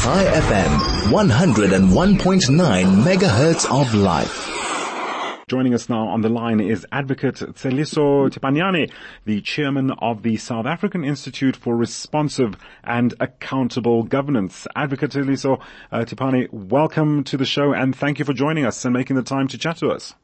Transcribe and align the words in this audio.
High 0.00 0.24
FM, 0.24 1.10
101.9 1.10 3.02
megahertz 3.02 3.66
of 3.68 3.92
life. 3.94 5.44
Joining 5.48 5.74
us 5.74 5.88
now 5.88 6.06
on 6.06 6.20
the 6.20 6.28
line 6.28 6.60
is 6.60 6.86
Advocate 6.92 7.34
Tseliso 7.34 8.30
Thipanyane, 8.30 8.92
the 9.24 9.40
chairman 9.40 9.90
of 9.90 10.22
the 10.22 10.36
South 10.36 10.66
African 10.66 11.04
Institute 11.04 11.56
for 11.56 11.76
Responsive 11.76 12.54
and 12.84 13.12
Accountable 13.18 14.04
Governance. 14.04 14.68
Advocate 14.76 15.10
Tseliso 15.10 15.60
uh, 15.90 16.04
Tipani, 16.04 16.50
welcome 16.52 17.24
to 17.24 17.36
the 17.36 17.44
show 17.44 17.74
and 17.74 17.94
thank 17.94 18.20
you 18.20 18.24
for 18.24 18.32
joining 18.32 18.64
us 18.64 18.84
and 18.84 18.94
making 18.94 19.16
the 19.16 19.22
time 19.22 19.48
to 19.48 19.58
chat 19.58 19.78
to 19.78 19.88
us. 19.88 20.14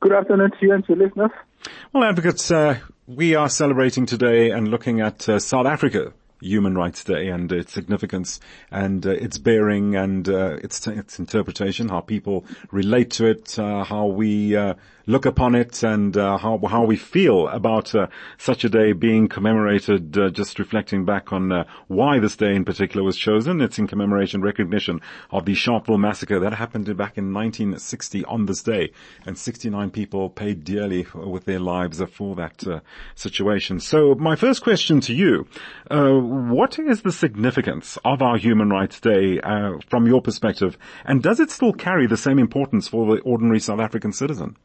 Good 0.00 0.12
afternoon 0.12 0.50
to 0.50 0.56
you 0.60 0.74
and 0.74 0.84
to 0.84 0.94
listeners. 0.94 1.30
Well, 1.94 2.04
advocates, 2.04 2.50
uh, 2.50 2.78
we 3.06 3.34
are 3.34 3.48
celebrating 3.48 4.04
today 4.04 4.50
and 4.50 4.68
looking 4.68 5.00
at 5.00 5.28
uh, 5.28 5.38
South 5.38 5.66
Africa 5.66 6.12
Human 6.40 6.76
Rights 6.76 7.04
Day 7.04 7.28
and 7.28 7.50
its 7.50 7.72
significance 7.72 8.40
and 8.70 9.04
uh, 9.06 9.10
its 9.10 9.38
bearing 9.38 9.96
and 9.96 10.28
uh, 10.28 10.58
its 10.62 10.86
its 10.86 11.18
interpretation, 11.18 11.88
how 11.88 12.00
people 12.00 12.44
relate 12.70 13.10
to 13.12 13.26
it, 13.26 13.58
uh, 13.58 13.84
how 13.84 14.06
we 14.06 14.56
uh, 14.56 14.74
look 15.06 15.26
upon 15.26 15.54
it, 15.54 15.82
and 15.82 16.16
uh, 16.16 16.38
how 16.38 16.60
how 16.68 16.84
we 16.84 16.96
feel 16.96 17.48
about 17.48 17.94
uh, 17.94 18.06
such 18.36 18.64
a 18.64 18.68
day 18.68 18.92
being 18.92 19.28
commemorated. 19.28 20.12
just 20.32 20.58
reflecting 20.58 21.04
back 21.04 21.32
on 21.32 21.64
why 21.88 22.18
this 22.18 22.36
day 22.36 22.54
in 22.54 22.64
particular 22.64 23.04
was 23.04 23.16
chosen, 23.16 23.60
it's 23.60 23.78
in 23.78 23.86
commemoration, 23.86 24.42
recognition 24.42 25.00
of 25.30 25.44
the 25.44 25.54
Sharpeville 25.54 25.98
massacre 25.98 26.38
that 26.40 26.54
happened 26.54 26.86
back 26.96 27.18
in 27.18 27.32
1960 27.34 28.24
on 28.26 28.46
this 28.46 28.62
day, 28.62 28.92
and 29.26 29.36
69 29.36 29.90
people 29.90 30.30
paid 30.30 30.64
dearly 30.64 31.06
with 31.14 31.44
their 31.46 31.60
lives 31.60 32.02
for 32.12 32.36
that 32.36 32.82
situation. 33.14 33.80
So 33.80 34.14
my 34.14 34.36
first 34.36 34.62
question 34.62 35.00
to 35.02 35.14
you 35.14 35.46
what 36.28 36.78
is 36.78 37.02
the 37.02 37.12
significance 37.12 37.98
of 38.04 38.20
our 38.20 38.36
Human 38.36 38.68
Rights 38.68 39.00
Day 39.00 39.40
uh, 39.40 39.78
from 39.88 40.06
your 40.06 40.20
perspective, 40.20 40.76
and 41.04 41.22
does 41.22 41.40
it 41.40 41.50
still 41.50 41.72
carry 41.72 42.06
the 42.06 42.16
same 42.16 42.38
importance 42.38 42.86
for 42.86 43.06
the 43.06 43.22
ordinary 43.22 43.60
South 43.60 43.80
African 43.80 44.12
citizen? 44.12 44.56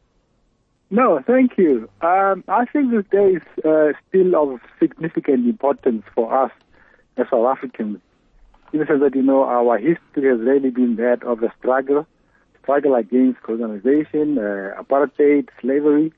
No, 0.90 1.22
thank 1.26 1.56
you. 1.56 1.88
Um, 2.02 2.44
I 2.48 2.66
think 2.66 2.90
this 2.90 3.06
day 3.10 3.36
is 3.36 3.64
uh, 3.64 3.92
still 4.08 4.36
of 4.36 4.60
significant 4.78 5.46
importance 5.48 6.04
for 6.14 6.44
us 6.44 6.52
as 7.16 7.26
South 7.30 7.46
Africans, 7.46 7.98
in 8.72 8.80
the 8.80 8.86
sense 8.86 9.00
that 9.00 9.14
you 9.14 9.22
know 9.22 9.44
our 9.44 9.78
history 9.78 10.28
has 10.28 10.40
really 10.40 10.70
been 10.70 10.96
that 10.96 11.22
of 11.24 11.42
a 11.42 11.52
struggle, 11.58 12.06
struggle 12.62 12.94
against 12.94 13.42
colonization, 13.42 14.38
uh, 14.38 14.80
apartheid, 14.80 15.48
slavery, 15.60 16.12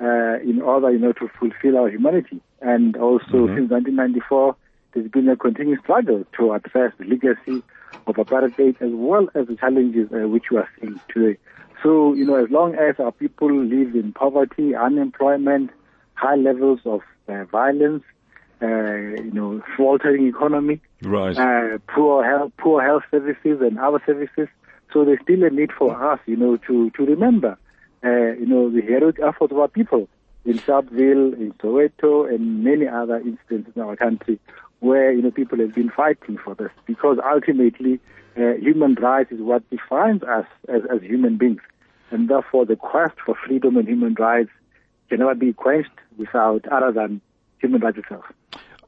uh, 0.00 0.38
in 0.42 0.62
order 0.62 0.90
you 0.90 0.98
know 0.98 1.12
to 1.12 1.28
fulfill 1.38 1.76
our 1.76 1.90
humanity, 1.90 2.40
and 2.62 2.96
also 2.96 3.46
mm-hmm. 3.46 3.56
since 3.56 3.70
1994 3.70 4.56
there's 4.96 5.10
been 5.10 5.28
a 5.28 5.36
continuous 5.36 5.80
struggle 5.82 6.24
to 6.38 6.52
address 6.54 6.92
the 6.98 7.04
legacy 7.04 7.62
of 8.06 8.16
apartheid 8.16 8.80
as 8.80 8.90
well 8.92 9.28
as 9.34 9.46
the 9.46 9.54
challenges 9.56 10.08
uh, 10.10 10.26
which 10.26 10.44
we 10.50 10.56
are 10.56 10.68
seeing 10.80 10.98
today. 11.12 11.38
So, 11.82 12.14
you 12.14 12.24
know, 12.24 12.42
as 12.42 12.50
long 12.50 12.74
as 12.74 12.98
our 12.98 13.12
people 13.12 13.54
live 13.54 13.94
in 13.94 14.12
poverty, 14.14 14.74
unemployment, 14.74 15.70
high 16.14 16.36
levels 16.36 16.80
of 16.86 17.02
uh, 17.28 17.44
violence, 17.44 18.04
uh, 18.62 18.66
you 18.66 19.32
know, 19.34 19.62
faltering 19.76 20.26
economy, 20.28 20.80
right. 21.02 21.36
uh, 21.36 21.76
poor 21.88 22.24
health, 22.24 22.52
poor 22.56 22.82
health 22.82 23.02
services 23.10 23.60
and 23.60 23.78
other 23.78 24.02
services. 24.06 24.48
So 24.94 25.04
there's 25.04 25.20
still 25.22 25.44
a 25.44 25.50
need 25.50 25.72
for 25.72 25.94
us, 26.10 26.20
you 26.24 26.36
know, 26.36 26.56
to, 26.56 26.88
to 26.88 27.04
remember, 27.04 27.58
uh, 28.02 28.08
you 28.08 28.46
know, 28.46 28.70
the 28.70 28.80
heroic 28.80 29.18
efforts 29.20 29.52
of 29.52 29.58
our 29.58 29.68
people 29.68 30.08
in 30.46 30.58
Sharpeville, 30.58 31.34
in 31.34 31.52
Soweto, 31.60 32.32
and 32.32 32.62
many 32.64 32.86
other 32.86 33.16
incidents 33.16 33.70
in 33.74 33.82
our 33.82 33.96
country 33.96 34.38
where 34.80 35.12
you 35.12 35.22
know 35.22 35.30
people 35.30 35.58
have 35.58 35.74
been 35.74 35.90
fighting 35.90 36.38
for 36.38 36.54
this 36.54 36.70
because 36.86 37.18
ultimately 37.24 38.00
uh, 38.36 38.52
human 38.60 38.94
rights 38.94 39.32
is 39.32 39.40
what 39.40 39.68
defines 39.70 40.22
us 40.22 40.46
as, 40.68 40.82
as 40.92 41.02
human 41.02 41.36
beings, 41.36 41.62
and 42.10 42.28
therefore 42.28 42.66
the 42.66 42.76
quest 42.76 43.14
for 43.24 43.34
freedom 43.46 43.76
and 43.76 43.88
human 43.88 44.14
rights 44.14 44.50
can 45.08 45.20
never 45.20 45.34
be 45.34 45.52
quenched 45.52 45.90
without 46.18 46.66
other 46.68 46.92
than 46.92 47.20
human 47.58 47.80
rights 47.80 47.98
itself. 47.98 48.24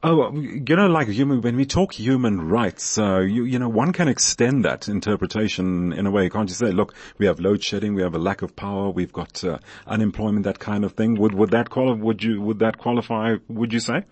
Oh, 0.01 0.33
you 0.33 0.75
know, 0.77 0.87
like 0.87 1.09
human, 1.09 1.41
when 1.41 1.57
we 1.57 1.65
talk 1.65 1.91
human 1.93 2.47
rights, 2.47 2.97
uh, 2.97 3.19
you, 3.19 3.43
you 3.43 3.59
know, 3.59 3.67
one 3.67 3.91
can 3.91 4.07
extend 4.07 4.63
that 4.63 4.87
interpretation 4.87 5.91
in 5.91 6.07
a 6.07 6.11
way. 6.11 6.29
Can't 6.29 6.47
you 6.47 6.55
say, 6.55 6.71
look, 6.71 6.93
we 7.17 7.25
have 7.25 7.41
load 7.41 7.61
shedding, 7.61 7.95
we 7.95 8.01
have 8.01 8.15
a 8.15 8.17
lack 8.17 8.41
of 8.41 8.55
power, 8.55 8.91
we've 8.91 9.11
got 9.11 9.43
uh, 9.43 9.59
unemployment, 9.87 10.45
that 10.45 10.57
kind 10.57 10.85
of 10.85 10.93
thing. 10.93 11.15
Would, 11.15 11.33
would 11.33 11.51
that 11.51 11.69
qualify, 11.69 12.01
would 12.01 12.23
you, 12.23 12.39
would 12.39 12.59
that 12.59 12.77
qualify, 12.77 13.35
would 13.49 13.73
you 13.73 13.81
say? 13.81 14.05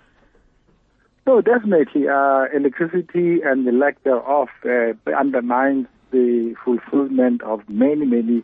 No, 1.28 1.42
definitely. 1.42 2.08
Uh, 2.08 2.46
electricity 2.56 3.42
and 3.44 3.68
the 3.68 3.74
lack 3.74 4.02
thereof 4.04 4.48
uh, 4.66 4.94
undermines 5.12 5.88
the 6.12 6.56
fulfillment 6.64 7.44
of 7.44 7.68
many, 7.68 8.06
many 8.06 8.44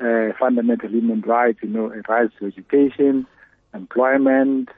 uh, 0.00 0.36
fundamental 0.38 0.88
human 0.88 1.20
rights, 1.20 1.60
you 1.62 1.68
know, 1.68 1.92
rights 2.08 2.32
to 2.40 2.46
education, 2.46 3.24
employment, 3.72 4.68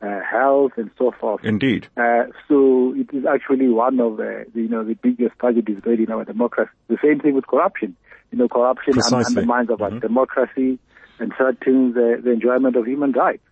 uh, 0.00 0.20
health, 0.28 0.72
and 0.78 0.90
so 0.96 1.12
forth. 1.20 1.44
Indeed. 1.44 1.86
Uh, 1.98 2.24
so 2.48 2.94
it 2.96 3.14
is 3.14 3.26
actually 3.26 3.68
one 3.68 4.00
of 4.00 4.16
the, 4.16 4.46
you 4.54 4.68
know, 4.68 4.82
the 4.82 4.94
biggest 4.94 5.38
tragedies 5.38 5.78
really 5.84 6.04
in 6.04 6.10
our 6.10 6.24
democracy. 6.24 6.70
The 6.88 6.96
same 7.02 7.20
thing 7.20 7.34
with 7.34 7.46
corruption. 7.46 7.94
You 8.30 8.38
know, 8.38 8.48
corruption 8.48 8.94
Precisely. 8.94 9.42
undermines 9.42 9.68
our 9.68 9.76
mm-hmm. 9.76 9.98
democracy 9.98 10.78
and 11.18 11.30
threatens 11.36 11.94
the, 11.94 12.22
the 12.24 12.30
enjoyment 12.30 12.74
of 12.74 12.86
human 12.86 13.12
rights. 13.12 13.42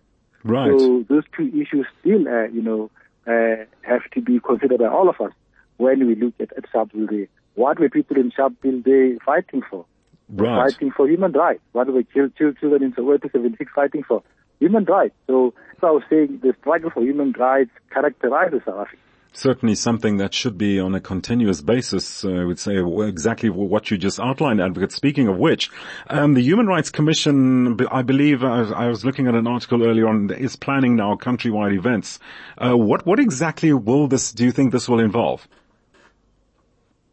Right. 0.43 0.71
So 0.71 1.05
those 1.07 1.23
two 1.37 1.47
issues 1.49 1.85
still, 1.99 2.27
uh, 2.27 2.45
you 2.45 2.63
know, 2.63 2.89
uh, 3.27 3.65
have 3.81 4.09
to 4.13 4.21
be 4.21 4.39
considered 4.39 4.79
by 4.79 4.87
all 4.87 5.09
of 5.09 5.19
us 5.21 5.31
when 5.77 6.07
we 6.07 6.15
look 6.15 6.33
at, 6.39 6.51
at 6.57 6.65
Sharpeville 6.71 7.09
Day. 7.09 7.27
What 7.55 7.79
were 7.79 7.89
people 7.89 8.17
in 8.17 8.31
Sharpeville 8.31 8.83
Day 8.83 9.17
fighting 9.25 9.61
for? 9.69 9.85
Right. 10.29 10.71
Fighting 10.71 10.91
for 10.91 11.07
human 11.09 11.33
rights. 11.33 11.61
What 11.73 11.87
were 11.87 12.03
children 12.03 12.83
in 12.83 12.93
Soweto 12.93 13.31
76 13.31 13.71
fighting 13.75 14.03
for? 14.03 14.23
Human 14.59 14.85
rights. 14.85 15.15
So, 15.27 15.53
so 15.79 15.87
I 15.87 15.91
was 15.91 16.03
saying 16.09 16.39
the 16.41 16.55
struggle 16.61 16.89
for 16.91 17.01
human 17.01 17.33
rights 17.33 17.71
characterizes 17.91 18.61
South 18.65 18.87
Africa 18.87 19.01
certainly 19.33 19.75
something 19.75 20.17
that 20.17 20.33
should 20.33 20.57
be 20.57 20.79
on 20.79 20.93
a 20.95 20.99
continuous 20.99 21.61
basis. 21.61 22.23
Uh, 22.25 22.31
I 22.31 22.43
would 22.43 22.59
say 22.59 22.77
exactly 22.77 23.49
what 23.49 23.89
you 23.89 23.97
just 23.97 24.19
outlined, 24.19 24.61
Advocate. 24.61 24.91
Speaking 24.91 25.27
of 25.27 25.37
which, 25.37 25.69
um, 26.07 26.33
the 26.33 26.41
Human 26.41 26.67
Rights 26.67 26.89
Commission, 26.89 27.79
I 27.91 28.01
believe, 28.01 28.43
uh, 28.43 28.71
I 28.75 28.87
was 28.87 29.05
looking 29.05 29.27
at 29.27 29.35
an 29.35 29.47
article 29.47 29.83
earlier 29.83 30.07
on, 30.07 30.31
is 30.31 30.55
planning 30.55 30.95
now 30.95 31.15
countrywide 31.15 31.73
events. 31.73 32.19
Uh, 32.57 32.77
what 32.77 33.05
what 33.05 33.19
exactly 33.19 33.71
will 33.73 34.07
this? 34.07 34.31
Do 34.31 34.43
you 34.43 34.51
think 34.51 34.71
this 34.71 34.89
will 34.89 34.99
involve? 34.99 35.47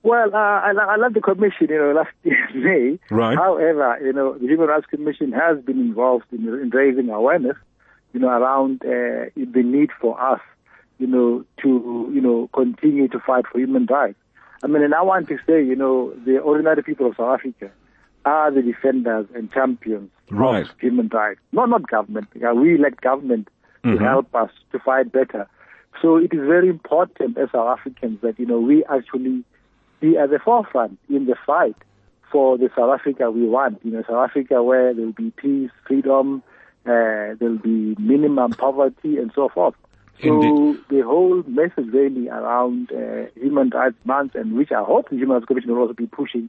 Well, 0.03 0.35
uh, 0.35 0.39
I, 0.39 0.73
I 0.79 0.97
love 0.97 1.13
the 1.13 1.21
commission, 1.21 1.67
you 1.69 1.77
know, 1.77 1.93
last 1.97 2.55
May. 2.55 2.99
Right. 3.11 3.37
However, 3.37 3.99
you 4.03 4.13
know, 4.13 4.39
the 4.39 4.47
Human 4.47 4.69
Rights 4.69 4.87
Commission 4.87 5.33
has 5.33 5.61
been 5.63 5.79
involved 5.79 6.27
in, 6.33 6.49
in 6.49 6.71
raising 6.71 7.11
awareness, 7.11 7.57
you 8.13 8.21
know, 8.21 8.29
around 8.29 8.83
uh, 8.85 9.31
the 9.37 9.63
need 9.63 9.91
for 10.01 10.19
us 10.21 10.41
you 10.99 11.07
know, 11.07 11.45
to, 11.63 12.11
you 12.13 12.21
know, 12.21 12.49
continue 12.53 13.09
to 13.09 13.21
fight 13.21 13.45
for 13.51 13.59
human 13.59 13.87
rights. 13.87 14.19
I 14.63 14.67
mean, 14.67 14.83
and 14.83 14.95
I 14.95 15.03
want 15.03 15.29
to 15.29 15.39
say, 15.47 15.63
you 15.65 15.77
know, 15.77 16.13
the 16.25 16.39
ordinary 16.39 16.83
people 16.83 17.07
of 17.07 17.17
South 17.17 17.39
Africa 17.39 17.71
are 18.25 18.51
the 18.51 18.63
defenders 18.63 19.27
and 19.35 19.53
champions 19.53 20.11
right. 20.31 20.69
of 20.69 20.81
human 20.81 21.09
rights. 21.09 21.41
Not, 21.53 21.69
not 21.69 21.89
government. 21.89 22.29
Yeah, 22.35 22.53
We 22.53 22.75
elect 22.75 23.01
government 23.01 23.49
mm-hmm. 23.85 23.99
to 23.99 24.05
help 24.05 24.35
us 24.35 24.51
to 24.73 24.79
fight 24.81 25.13
better. 25.13 25.49
So 26.03 26.17
it 26.17 26.33
is 26.33 26.41
very 26.41 26.69
important 26.69 27.39
as 27.39 27.51
South 27.53 27.79
Africans 27.79 28.21
that, 28.23 28.39
you 28.39 28.47
know, 28.47 28.59
we 28.59 28.85
actually 28.85 29.45
be 30.01 30.17
at 30.17 30.31
the 30.31 30.39
forefront 30.39 30.99
in 31.09 31.27
the 31.27 31.37
fight 31.47 31.77
for 32.31 32.59
the 32.59 32.71
South 32.77 32.99
Africa 32.99 33.31
we 33.31 33.49
want. 33.49 33.81
You 33.85 33.93
know, 33.93 34.03
South 34.03 34.31
Africa 34.31 34.63
where 34.63 34.95
there 34.95 35.07
will 35.07 35.13
be 35.13 35.31
peace, 35.31 35.71
freedom, 35.87 36.43
uh, 36.85 37.35
there 37.39 37.51
will 37.51 37.59
be 37.59 37.97
minimum 37.99 38.53
poverty 38.53 39.19
and 39.19 39.33
so 39.35 39.49
forth. 39.49 39.75
So 40.23 40.43
Indeed. 40.43 40.85
the 40.89 41.01
whole 41.03 41.43
message 41.47 41.93
really 41.93 42.29
around 42.29 42.91
uh, 42.93 43.27
Human 43.41 43.71
Rights 43.71 43.97
Month, 44.05 44.35
and 44.35 44.57
which 44.57 44.73
I 44.73 44.83
hope 44.83 45.11
the 45.11 45.17
Human 45.17 45.35
Rights 45.37 45.47
Commission 45.47 45.71
will 45.71 45.83
also 45.83 45.95
be 45.95 46.07
pushing, 46.07 46.49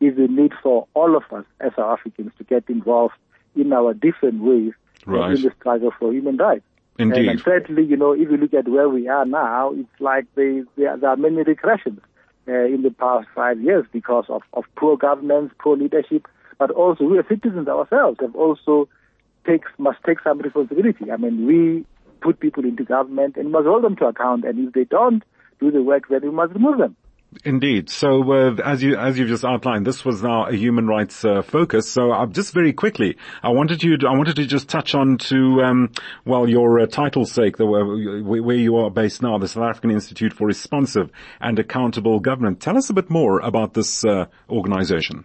is 0.00 0.16
the 0.16 0.28
need 0.28 0.52
for 0.62 0.86
all 0.94 1.16
of 1.16 1.24
us 1.30 1.44
as 1.60 1.72
South 1.76 1.98
Africans 1.98 2.32
to 2.38 2.44
get 2.44 2.64
involved 2.68 3.14
in 3.54 3.72
our 3.72 3.92
different 3.92 4.42
ways 4.42 4.72
right. 5.06 5.36
in 5.36 5.42
the 5.42 5.52
struggle 5.58 5.92
for 5.98 6.12
human 6.12 6.36
rights. 6.36 6.64
Indeed. 6.98 7.28
And 7.28 7.40
certainly, 7.40 7.84
you 7.84 7.96
know, 7.96 8.12
if 8.12 8.30
you 8.30 8.36
look 8.36 8.54
at 8.54 8.68
where 8.68 8.88
we 8.88 9.08
are 9.08 9.24
now, 9.24 9.72
it's 9.72 10.00
like 10.00 10.26
they, 10.34 10.62
there, 10.76 10.96
there 10.96 11.10
are 11.10 11.16
many 11.16 11.42
regressions 11.44 12.00
uh, 12.48 12.52
in 12.52 12.82
the 12.82 12.90
past 12.90 13.26
five 13.34 13.60
years 13.60 13.86
because 13.92 14.26
of, 14.28 14.42
of 14.52 14.64
poor 14.76 14.96
governance, 14.96 15.52
poor 15.58 15.76
leadership, 15.76 16.26
but 16.58 16.70
also 16.70 17.04
we 17.04 17.18
as 17.18 17.24
citizens 17.28 17.68
ourselves 17.68 18.18
have 18.20 18.34
also 18.36 18.88
takes 19.46 19.70
must 19.78 19.98
take 20.04 20.20
some 20.22 20.38
responsibility. 20.38 21.10
I 21.10 21.16
mean, 21.16 21.46
we 21.46 21.86
put 22.20 22.40
people 22.40 22.64
into 22.64 22.84
government 22.84 23.36
and 23.36 23.50
must 23.50 23.66
hold 23.66 23.84
them 23.84 23.96
to 23.96 24.06
account. 24.06 24.44
And 24.44 24.68
if 24.68 24.74
they 24.74 24.84
don't 24.84 25.22
do 25.58 25.70
the 25.70 25.82
work, 25.82 26.04
then 26.08 26.20
we 26.22 26.30
must 26.30 26.54
remove 26.54 26.78
them. 26.78 26.96
Indeed. 27.44 27.90
So, 27.90 28.32
uh, 28.32 28.56
as 28.64 28.82
you 28.82 28.96
as 28.96 29.16
you've 29.16 29.28
just 29.28 29.44
outlined, 29.44 29.86
this 29.86 30.04
was 30.04 30.20
now 30.20 30.46
a 30.46 30.52
human 30.52 30.88
rights 30.88 31.24
uh, 31.24 31.42
focus. 31.42 31.88
So, 31.88 32.10
uh, 32.10 32.26
just 32.26 32.52
very 32.52 32.72
quickly, 32.72 33.16
I 33.40 33.50
wanted 33.50 33.84
you. 33.84 33.96
To, 33.98 34.08
I 34.08 34.16
wanted 34.16 34.34
to 34.36 34.46
just 34.46 34.68
touch 34.68 34.96
on 34.96 35.16
to 35.18 35.62
um, 35.62 35.92
well 36.24 36.48
your 36.48 36.80
uh, 36.80 36.86
title's 36.86 37.30
sake, 37.30 37.56
the, 37.56 37.66
where 37.66 38.56
you 38.56 38.76
are 38.78 38.90
based 38.90 39.22
now, 39.22 39.38
the 39.38 39.46
South 39.46 39.62
African 39.62 39.92
Institute 39.92 40.32
for 40.32 40.48
Responsive 40.48 41.10
and 41.40 41.56
Accountable 41.60 42.18
Government. 42.18 42.60
Tell 42.60 42.76
us 42.76 42.90
a 42.90 42.94
bit 42.94 43.08
more 43.08 43.38
about 43.38 43.74
this 43.74 44.04
uh, 44.04 44.26
organisation. 44.48 45.24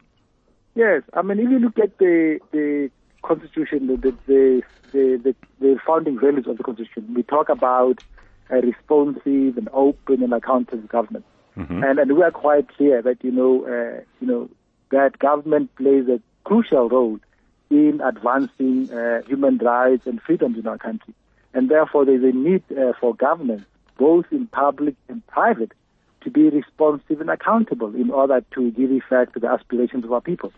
Yes, 0.75 1.01
I 1.13 1.24
mean, 1.24 1.39
if 1.39 1.50
you 1.50 1.57
look 1.57 1.80
at 1.80 1.97
the 1.97 2.39
the 2.51 2.92
constitution, 3.24 3.88
the, 3.88 4.15
the 4.27 4.62
founding 5.86 6.20
values 6.20 6.48
of 6.48 6.58
the 6.58 6.64
constitution, 6.64 7.14
we 7.14 7.24
talk 7.24 7.50
about 7.50 8.04
a 8.50 8.58
responsive 8.58 9.58
and 9.58 9.70
open 9.74 10.24
and 10.24 10.34
accountable 10.34 10.88
government. 10.88 11.26
Mm-hmm. 11.58 11.84
And, 11.84 12.00
and 12.00 12.16
we 12.16 12.24
are 12.24 12.32
quite 12.32 12.68
clear 12.76 13.02
that, 13.02 13.24
you 13.24 13.32
know, 13.32 13.66
uh, 13.66 14.02
you 14.20 14.28
know, 14.28 14.50
that 14.92 15.18
government 15.20 15.74
plays 15.76 16.08
a 16.08 16.20
crucial 16.44 16.90
role 16.90 17.20
in 17.70 18.02
advancing 18.04 18.92
uh, 18.92 19.22
human 19.24 19.58
rights 19.58 20.06
and 20.06 20.22
freedoms 20.22 20.58
in 20.58 20.68
our 20.68 20.78
country. 20.78 21.14
And 21.54 21.70
therefore 21.70 22.06
there's 22.06 22.24
a 22.24 22.36
need 22.36 22.64
uh, 22.72 22.94
for 23.00 23.16
governance, 23.16 23.66
both 23.98 24.26
in 24.31 24.48
public 24.48 24.96
and 25.08 25.26
private, 25.28 25.72
to 26.22 26.30
be 26.30 26.50
responsive 26.50 27.22
and 27.22 27.30
accountable 27.30 27.96
in 27.96 28.12
order 28.12 28.44
to 28.56 28.72
give 28.72 28.92
effect 28.92 29.34
to 29.34 29.40
the 29.40 29.48
aspirations 29.48 30.04
of 30.04 30.12
our 30.12 30.22
people. 30.22 30.52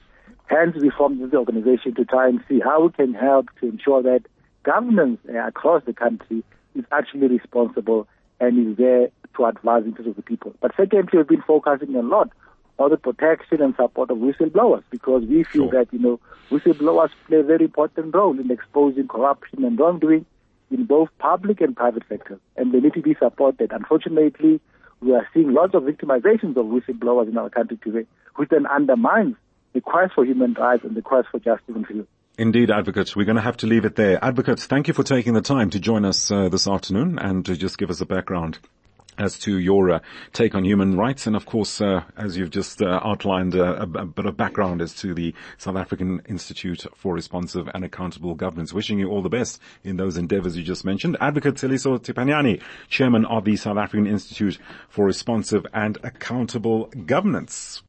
Hence, 0.47 0.75
we 0.77 0.89
formed 0.89 1.21
this 1.21 1.33
organization 1.33 1.93
to 1.95 2.05
try 2.05 2.27
and 2.29 2.41
see 2.47 2.59
how 2.59 2.85
we 2.85 2.91
can 2.91 3.13
help 3.13 3.47
to 3.59 3.67
ensure 3.67 4.01
that 4.01 4.21
governance 4.67 5.19
uh, 5.33 5.47
across 5.47 5.81
the 5.85 5.93
country 5.93 6.43
is 6.75 6.83
actually 6.91 7.27
responsible 7.27 8.05
and 8.41 8.67
is 8.67 8.77
there 8.77 9.07
to 9.35 9.45
advance 9.45 9.83
the 9.83 9.89
interests 9.91 10.09
of 10.09 10.15
the 10.17 10.21
people. 10.21 10.53
But 10.59 10.71
secondly, 10.75 11.09
we've 11.13 11.27
been 11.27 11.41
focusing 11.47 11.95
a 11.95 12.01
lot 12.01 12.29
on 12.77 12.89
the 12.89 12.97
protection 12.97 13.61
and 13.61 13.73
support 13.75 14.11
of 14.11 14.17
whistleblowers 14.17 14.83
because 14.91 15.23
we 15.23 15.43
feel 15.45 15.69
sure. 15.69 15.71
that, 15.71 15.91
you 15.93 15.99
know, 15.99 16.19
whistleblowers 16.51 17.11
play 17.27 17.39
a 17.39 17.43
very 17.43 17.65
important 17.65 18.13
role 18.13 18.37
in 18.37 18.51
exposing 18.51 19.07
corruption 19.07 19.63
and 19.63 19.79
wrongdoing 19.79 20.25
in 20.69 20.83
both 20.83 21.09
public 21.17 21.61
and 21.61 21.75
private 21.75 22.03
sectors. 22.09 22.39
And 22.57 22.73
they 22.73 22.81
need 22.81 22.93
to 22.93 23.01
be 23.01 23.15
supported. 23.15 23.71
Unfortunately, 23.71 24.59
we 24.99 25.13
are 25.15 25.27
seeing 25.33 25.53
lots 25.53 25.75
of 25.75 25.83
victimizations 25.83 26.57
of 26.57 26.65
whistleblowers 26.65 27.29
in 27.29 27.37
our 27.37 27.49
country 27.49 27.79
today, 27.81 28.05
which 28.35 28.49
then 28.49 28.67
undermines 28.67 29.35
the 29.73 29.81
quest 29.81 30.13
for 30.13 30.25
human 30.25 30.53
rights 30.53 30.83
and 30.83 30.95
the 30.95 31.01
quest 31.01 31.29
for 31.31 31.39
justice 31.39 31.73
and 31.73 31.85
freedom. 31.85 32.07
Indeed, 32.39 32.69
advocates. 32.69 33.15
We're 33.15 33.25
going 33.25 33.37
to 33.37 33.41
have 33.41 33.57
to 33.57 33.67
leave 33.67 33.83
it 33.83 33.95
there. 33.95 34.23
Advocates, 34.23 34.67
thank 34.67 34.87
you 34.87 34.93
for 34.93 35.01
taking 35.01 35.33
the 35.33 35.41
time 35.41 35.71
to 35.71 35.79
join 35.79 36.05
us 36.05 36.29
uh, 36.29 36.49
this 36.49 36.67
afternoon 36.67 37.17
and 37.17 37.43
to 37.47 37.57
just 37.57 37.79
give 37.79 37.89
us 37.89 37.99
a 37.99 38.05
background 38.05 38.59
as 39.17 39.39
to 39.39 39.57
your 39.57 39.89
uh, 39.89 39.99
take 40.33 40.53
on 40.53 40.63
human 40.63 40.95
rights 40.95 41.25
and 41.25 41.35
of 41.35 41.47
course 41.47 41.81
uh, 41.81 42.03
as 42.15 42.37
you've 42.37 42.51
just 42.51 42.83
uh, 42.83 42.99
outlined 43.03 43.55
uh, 43.55 43.77
a, 43.77 44.01
a, 44.01 44.05
bit 44.05 44.27
of 44.27 44.37
background 44.37 44.79
as 44.79 44.93
to 44.93 45.15
the 45.15 45.33
South 45.57 45.75
African 45.75 46.21
Institute 46.29 46.85
for 46.95 47.15
Responsive 47.15 47.67
and 47.73 47.83
Accountable 47.83 48.35
Governance 48.35 48.71
wishing 48.71 48.99
you 48.99 49.09
all 49.09 49.23
the 49.23 49.29
best 49.29 49.59
in 49.83 49.97
those 49.97 50.17
endeavors 50.17 50.55
you 50.55 50.63
just 50.63 50.85
mentioned 50.85 51.17
advocate 51.19 51.55
Tseliso 51.55 51.97
Thipanyane 51.97 52.61
chairman 52.89 53.25
of 53.25 53.45
the 53.45 53.55
South 53.55 53.77
African 53.77 54.05
Institute 54.05 54.59
for 54.89 55.05
Responsive 55.05 55.65
and 55.73 55.97
Accountable 56.03 56.85
Governance 57.07 57.81